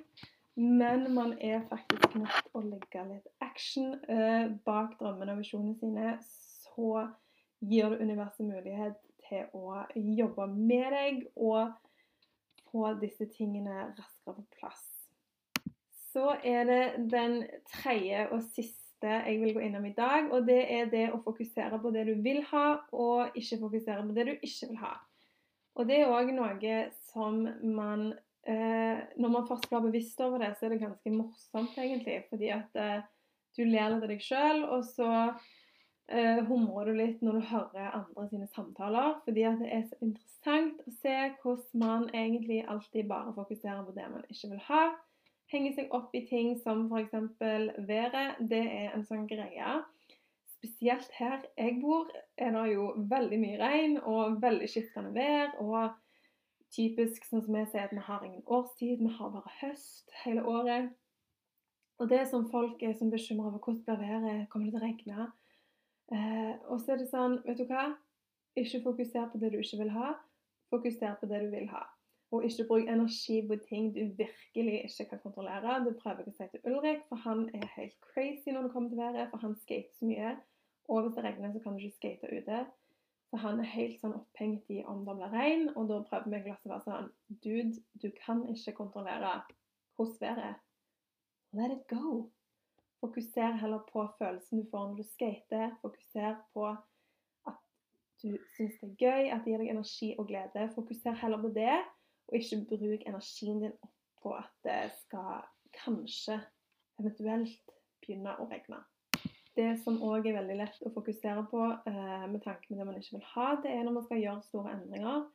[0.60, 5.76] Men man er faktisk nødt til å legge litt action eh, bak drømmene og visjonene
[5.80, 6.18] sine.
[6.20, 7.06] Så
[7.64, 8.98] gir det universet mulighet
[9.30, 11.72] til å jobbe med deg og
[12.68, 14.89] få disse tingene raskere på plass.
[16.20, 18.76] Så er det den tredje og siste
[19.08, 22.18] jeg vil gå innom i dag, og det er det å fokusere på det du
[22.26, 24.98] vil ha, og ikke fokusere på det du ikke vil ha.
[25.80, 28.10] Og det er òg noe som man
[28.44, 32.20] eh, Når man først blir bevisst over det, så er det ganske morsomt, egentlig.
[32.28, 33.08] Fordi at eh,
[33.56, 35.10] du ler litt av deg sjøl, og så
[36.12, 39.22] eh, humrer du litt når du hører andre sine samtaler.
[39.24, 43.96] Fordi at det er så interessant å se hvordan man egentlig alltid bare fokuserer på
[43.96, 44.90] det man ikke vil ha.
[45.50, 47.16] Henger seg opp i ting som f.eks.
[47.88, 48.42] været.
[48.52, 49.80] Det er en sånn greie.
[50.60, 55.56] Spesielt her jeg bor, er det jo veldig mye regn og veldig skiftende vær.
[55.64, 55.98] og
[56.76, 60.44] typisk sånn som jeg sier at vi har ingen årstid, vi har bare høst hele
[60.46, 60.92] året.
[62.00, 64.86] Og det som folk er som bekymrer over hvordan blir været, kommer det til å
[64.86, 65.30] regne?
[66.14, 67.90] Eh, og så er det sånn, vet du hva?
[68.58, 70.14] Ikke fokuser på det du ikke vil ha,
[70.72, 71.84] fokuser på det du vil ha.
[72.32, 75.80] Og ikke bruk energi på ting du virkelig ikke kan kontrollere.
[75.86, 78.90] Det prøver jeg å si til Ulrik, for han er helt crazy når det kommer
[78.92, 80.36] til været, for han skater så mye.
[80.90, 82.60] Og hvis det regner, så kan du ikke skate ute.
[83.30, 86.54] Så han er helt sånn opphengt i om det blir regn, og da prøver vi
[86.54, 87.10] å være sånn
[87.44, 89.36] Dude, du kan ikke kontrollere
[90.00, 90.56] hvordan været er.
[91.58, 92.30] Let it go.
[93.00, 95.76] Fokuser heller på følelsen du får når du skater.
[95.82, 97.62] Fokuser på at
[98.24, 100.68] du syns det er gøy, at det gir deg energi og glede.
[100.76, 101.78] Fokuser heller på det,
[102.30, 105.44] og ikke bruk energien din opp på at det skal
[105.76, 106.40] kanskje,
[107.00, 108.82] eventuelt, begynne å regne.
[109.56, 113.00] Det som òg er veldig lett å fokusere på eh, med tanke på det man
[113.00, 115.26] ikke vil ha, det er når man skal gjøre store endringer.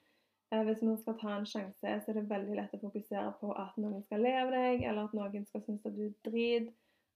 [0.52, 3.52] Eh, hvis man skal ta en sjanse, så er det veldig lett å fokusere på
[3.58, 6.70] at noen skal le av deg, eller at noen skal synes at du er.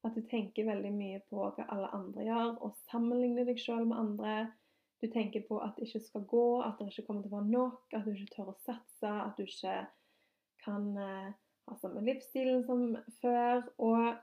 [0.07, 3.99] At du tenker veldig mye på hva alle andre gjør, og sammenligner deg selv med
[3.99, 4.35] andre.
[4.99, 7.53] Du tenker på at det ikke skal gå, at det ikke kommer til å være
[7.53, 9.77] nok, at du ikke tør å satse, at du ikke
[10.65, 11.29] kan eh,
[11.69, 13.63] ha samme livsstilen som før.
[13.79, 14.19] og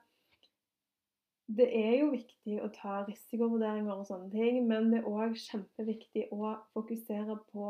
[1.46, 6.24] det er jo viktig å ta risikovurderinger og sånne ting, men det er òg kjempeviktig
[6.34, 7.68] å fokusere på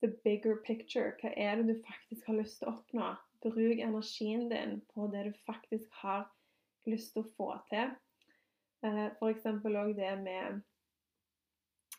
[0.00, 1.12] the bigger picture.
[1.20, 3.10] Hva er det du faktisk har lyst til å oppnå?
[3.42, 6.30] Bruk energien din på det du faktisk har
[6.88, 7.92] lyst til å få til.
[8.86, 9.46] Eh, F.eks.
[9.52, 10.62] òg det med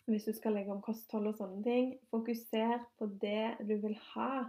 [0.10, 4.44] Hvis du skal legge om kosthold og sånne ting, fokuser på det du vil ha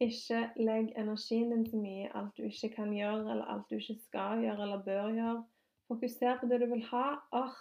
[0.00, 3.76] ikke legg energien din så mye i alt du ikke kan gjøre, eller alt du
[3.76, 5.42] ikke skal gjøre eller bør gjøre.
[5.90, 7.06] Fokuser på det du vil ha.
[7.36, 7.56] Or,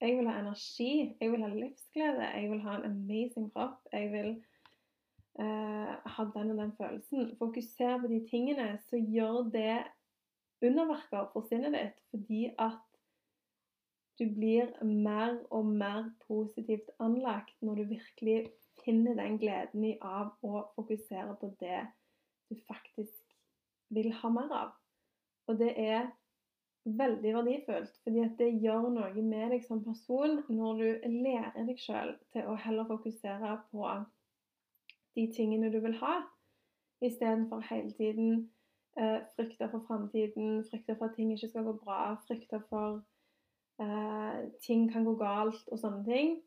[0.00, 1.16] jeg vil ha energi.
[1.20, 2.28] Jeg vil ha livsglede.
[2.36, 3.80] Jeg vil ha en amazing kropp.
[3.92, 4.30] Jeg vil
[5.40, 7.32] uh, ha den og den følelsen.
[7.38, 9.80] Fokuser på de tingene, så gjør det
[10.62, 11.98] underverker for sinnet ditt.
[12.10, 12.78] Fordi at
[14.20, 18.38] du blir mer og mer positivt anlagt når du virkelig
[18.84, 21.80] finner den gleden i av å fokusere på det
[22.50, 23.36] du faktisk
[23.94, 24.72] vil ha mer av.
[25.48, 26.10] Og det er
[26.84, 32.14] veldig verdifullt, fordi det gjør noe med deg som person når du lærer deg sjøl
[32.32, 33.88] til å heller fokusere på
[35.18, 36.20] de tingene du vil ha,
[37.04, 38.50] istedenfor hele tiden
[38.96, 43.00] eh, frykte for framtiden, frykte for at ting ikke skal gå bra, frykte for
[43.80, 46.38] eh, ting kan gå galt og sånne ting.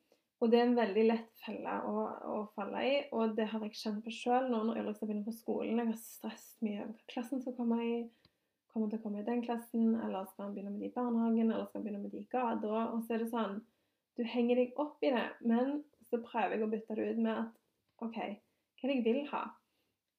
[0.43, 3.77] Og det er en veldig lett felle å, å falle i, og det har jeg
[3.79, 5.79] kjent på sjøl nå når Ulrik skal begynne på skolen.
[5.79, 7.93] Jeg har stresset mye over hva klassen skal komme i.
[8.73, 11.47] Kommer til å komme i den klassen, eller skal han begynne med de i barnehagen,
[11.47, 12.83] eller skal han begynne med de i gata?
[12.89, 13.61] Og så er det sånn
[14.17, 17.33] Du henger deg opp i det, men så prøver jeg å bytte det ut med
[17.33, 19.45] at OK, hva er det jeg vil ha?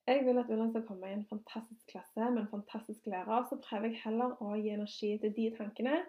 [0.09, 3.45] Jeg vil at Ulrik skal komme i en fantastisk klasse med en fantastisk lærer.
[3.49, 6.01] Så prøver jeg heller å gi energi til de tankene,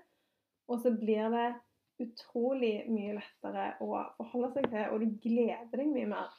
[0.68, 1.48] og så blir det
[2.04, 6.34] utrolig mye lettere å forholde seg til, og du gleder deg mye mer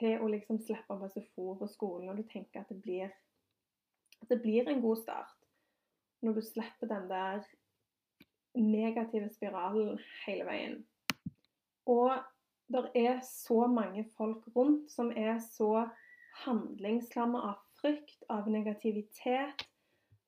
[0.00, 3.12] til å liksom slippe på SFO på skolen når du tenker at det blir,
[4.22, 5.36] at det blir en god start.
[6.24, 7.44] Når du slipper den der
[8.54, 10.78] negative spiralen hele veien.
[11.90, 12.14] Og
[12.72, 15.88] det er så mange folk rundt som er så
[16.46, 19.66] handlingslamma av frykt, av negativitet,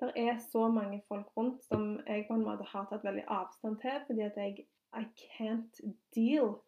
[0.01, 3.79] det er så mange folk rundt som jeg på en måte har tatt veldig avstand
[3.81, 4.67] til, fordi at jeg
[4.97, 5.81] I can't
[6.15, 6.61] deal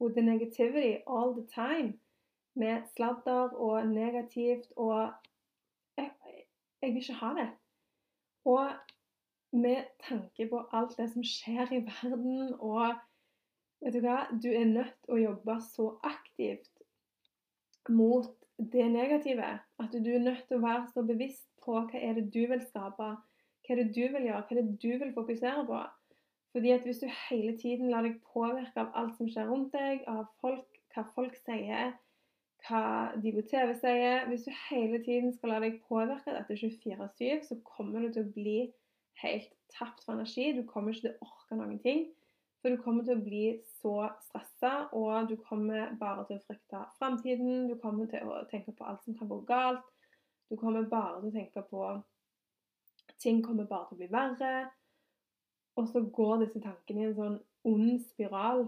[0.00, 1.98] with the negativity all the time.
[2.56, 5.12] Med sladder og negativt og
[5.96, 6.10] jeg,
[6.82, 7.48] jeg vil ikke ha det.
[8.44, 8.70] Og
[9.52, 12.94] med tanke på alt det som skjer i verden, og
[13.80, 16.70] vet du hva, du er nødt til å jobbe så aktivt
[17.88, 19.58] mot det negative.
[19.78, 22.62] At du er nødt til å være så bevisst på hva er det du vil
[22.68, 23.10] skape,
[23.64, 25.82] hva er det du vil gjøre, hva er det du vil fokusere på.
[26.54, 30.04] Fordi at hvis du hele tiden lar deg påvirke av alt som skjer rundt deg,
[30.06, 31.96] av folk, hva folk sier,
[32.64, 32.82] hva
[33.20, 37.58] de på TV sier Hvis du hele tiden skal la deg påvirke dette 24-7, så
[37.66, 38.58] kommer du til å bli
[39.22, 40.52] helt tapt for energi.
[40.54, 42.06] Du kommer ikke til å orke noen ting.
[42.62, 43.42] For du kommer til å bli
[43.82, 47.66] så stressa, og du kommer bare til å frykte framtiden.
[47.68, 49.84] Du kommer til å tenke på alt som kan gå galt.
[50.50, 51.86] Du kommer bare til å tenke på
[53.22, 54.54] Ting kommer bare til å bli verre.
[55.78, 57.38] Og så går disse tankene i en sånn
[57.70, 58.66] ond spiral.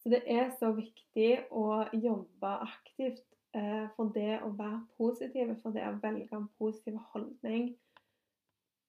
[0.00, 5.76] Så det er så viktig å jobbe aktivt eh, for det å være positiv, for
[5.76, 7.74] det å velge en positiv holdning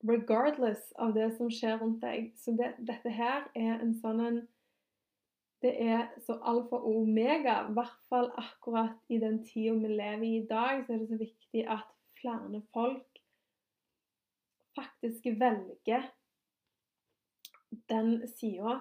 [0.03, 2.31] regardless av det som skjer rundt deg.
[2.37, 4.41] Så det, dette her er en sånn en
[5.61, 10.23] Det er så alfa og omega, i hvert fall akkurat i den tida vi lever
[10.25, 11.83] i i dag, så er det så viktig at
[12.21, 13.21] flere folk
[14.75, 16.07] faktisk velger
[17.89, 18.79] den sida.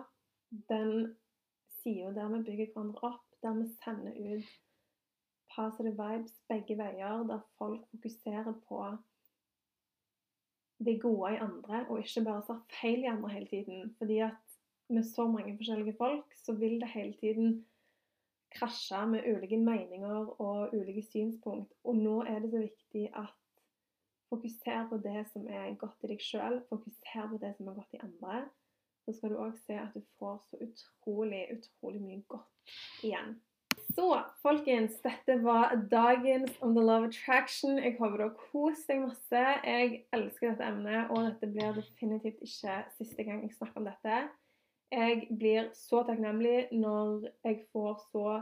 [0.68, 1.16] Den
[1.82, 4.50] sida der vi bygger hverandre opp, der vi sender ut
[5.54, 8.82] positive vibes begge veier, der folk fokuserer på
[10.84, 13.94] det gode i andre, og ikke bare ser feil i andre hele tiden.
[13.98, 14.56] Fordi at
[14.88, 17.66] med så mange forskjellige folk, så vil det hele tiden
[18.54, 21.74] krasje med ulike meninger og ulike synspunkt.
[21.84, 23.36] Og nå er det så viktig at
[24.30, 27.98] fokuser på det som er godt i deg sjøl, fokuser på det som er godt
[27.98, 28.42] i andre.
[29.04, 32.74] Så skal du òg se at du får så utrolig, utrolig mye godt
[33.06, 33.38] igjen.
[33.94, 34.06] Så
[34.42, 37.78] folkens, dette var dagens On the Love Attraction.
[37.78, 39.42] Jeg håper du har kost deg masse.
[39.64, 44.20] Jeg elsker dette emnet, og dette blir definitivt ikke siste gang jeg snakker om dette.
[44.90, 48.40] Jeg blir så takknemlig når jeg får så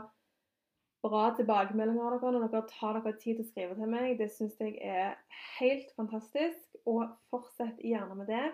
[1.03, 4.15] bra tilbakemeldinger av dere, når dere tar dere tid til å skrive til meg.
[4.19, 5.13] Det syns jeg er
[5.59, 8.47] helt fantastisk, og fortsett gjerne med det.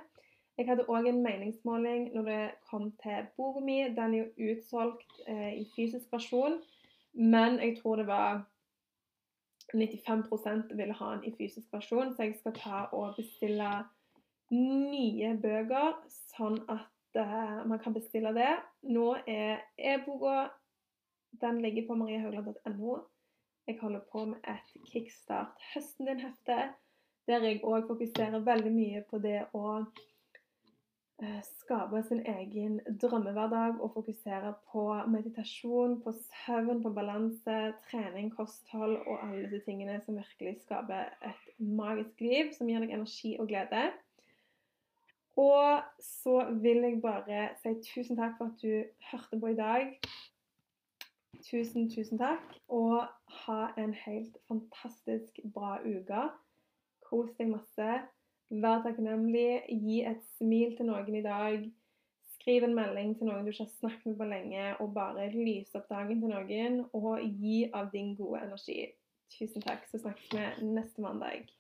[0.58, 3.82] Jeg hadde òg en meningsmåling når det kom til boka mi.
[3.96, 6.62] Den er jo utsolgt eh, i fysisk versjon.
[7.16, 8.44] Men jeg tror det var
[9.74, 13.72] 95% ville ha den i fysisk versjon, så jeg skal ta og bestille
[14.52, 15.96] nye bøker,
[16.36, 18.54] sånn at uh, man kan bestille det.
[18.84, 20.50] Nå er e-boka
[21.42, 22.98] Den ligger på mariehaugland.no.
[23.68, 26.58] Jeg holder på med et Kickstart høsten din-hefte,
[27.28, 29.82] der jeg òg fokuserer veldig mye på det å
[31.24, 38.98] Eh, skape sin egen drømmehverdag og fokusere på meditasjon, på søvn, på balanse, trening, kosthold
[38.98, 41.46] og alle disse tingene som virkelig skaper et
[41.80, 43.86] magisk liv som gir deg energi og glede.
[45.36, 49.98] Og så vil jeg bare si tusen takk for at du hørte på i dag.
[51.44, 52.56] Tusen, tusen takk.
[52.68, 53.04] Og
[53.46, 56.28] ha en helt fantastisk bra uke.
[57.06, 57.90] Kos deg masse.
[58.50, 59.66] Vær takknemlig.
[59.70, 61.68] Gi et smil til noen i dag.
[62.36, 65.76] Skriv en melding til noen du ikke har snakket med på lenge, og bare lys
[65.76, 66.82] opp dagen til noen.
[66.94, 68.88] Og gi av din gode energi.
[69.36, 69.84] Tusen takk.
[69.92, 71.52] Så snakkes vi neste mandag.